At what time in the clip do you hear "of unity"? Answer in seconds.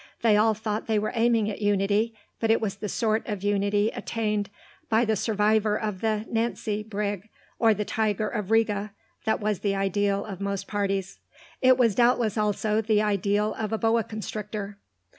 3.27-3.91